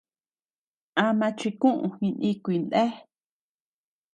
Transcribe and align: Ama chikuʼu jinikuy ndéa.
Ama 1.03 1.27
chikuʼu 1.37 1.85
jinikuy 1.99 2.57
ndéa. 2.63 2.91